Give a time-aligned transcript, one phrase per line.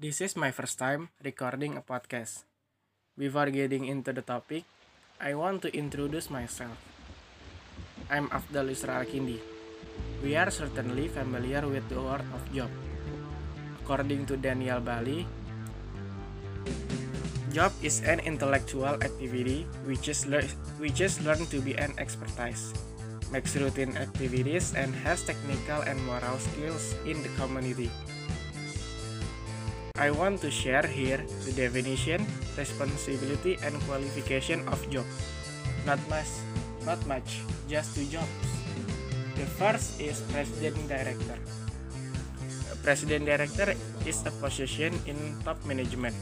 [0.00, 2.48] This is my first time recording a podcast.
[3.20, 4.64] Before getting into the topic,
[5.20, 6.72] I want to introduce myself.
[8.08, 9.36] I'm Afdal Isra Kindi.
[10.24, 12.72] We are certainly familiar with the word of job.
[13.84, 15.28] According to Daniel Bali,
[17.52, 20.48] job is an intellectual activity which is, lear-
[20.80, 22.72] which is learned to be an expertise,
[23.28, 27.92] makes routine activities, and has technical and moral skills in the community.
[30.00, 32.24] I want to share here the definition,
[32.56, 35.04] responsibility, and qualification of job.
[35.84, 36.40] Not much,
[36.88, 38.32] not much, just two jobs.
[39.36, 41.36] The first is president director.
[42.72, 43.76] A president director
[44.08, 46.16] is a position in top management.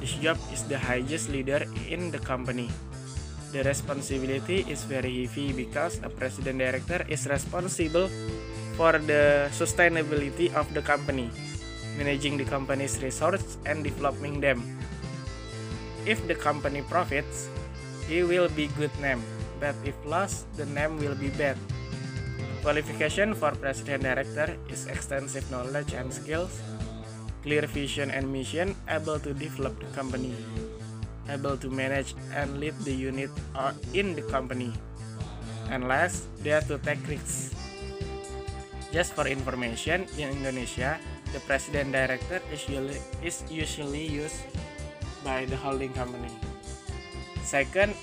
[0.00, 2.72] This job is the highest leader in the company.
[3.52, 8.08] The responsibility is very heavy because a president director is responsible
[8.72, 11.28] for the sustainability of the company
[11.96, 14.62] managing the company's resources and developing them.
[16.06, 17.48] If the company profits,
[18.08, 19.22] he will be good name,
[19.60, 21.56] but if lost, the name will be bad.
[22.62, 26.62] Qualification for president director is extensive knowledge and skills,
[27.42, 30.34] clear vision and mission, able to develop the company,
[31.30, 34.70] able to manage and lead the unit or in the company,
[35.70, 37.54] and last, have to take risks.
[38.92, 41.00] Just for information, in Indonesia,
[41.32, 44.36] the president director is usually, is usually used
[45.24, 46.30] by the holding company.
[47.42, 47.96] Second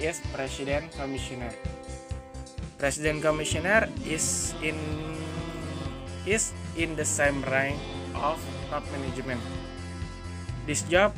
[0.00, 1.52] is president commissioner.
[2.80, 4.76] President commissioner is in
[6.24, 7.76] is in the same rank
[8.16, 8.40] of
[8.72, 9.40] top management.
[10.66, 11.12] This job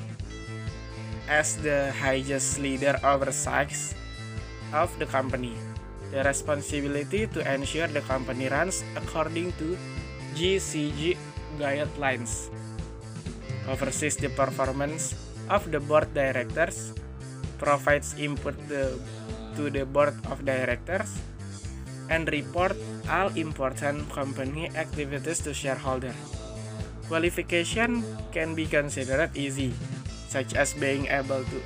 [1.31, 3.71] as the highest leader oversight
[4.75, 5.55] of the company.
[6.11, 9.79] The responsibility to ensure the company runs according to
[10.37, 11.17] GCG
[11.59, 12.49] guidelines,
[13.69, 15.15] oversees the performance
[15.49, 16.93] of the board directors,
[17.59, 18.99] provides input the,
[19.57, 21.19] to the board of directors,
[22.11, 22.77] and report
[23.09, 26.15] all important company activities to shareholder.
[27.09, 29.73] Qualification can be considered easy,
[30.29, 31.59] such as being able to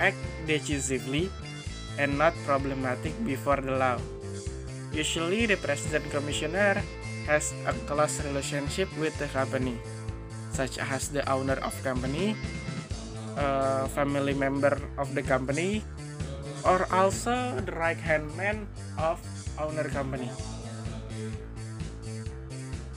[0.00, 0.16] act
[0.46, 1.30] decisively
[1.98, 3.96] and not problematic before the law.
[4.92, 6.80] Usually, the president commissioner
[7.26, 9.76] has a close relationship with the company,
[10.54, 12.38] such as the owner of company,
[13.36, 15.82] a family member of the company,
[16.64, 18.66] or also the right hand man
[18.96, 19.18] of
[19.58, 20.30] owner company.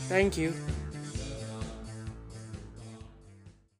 [0.08, 0.54] Thank you.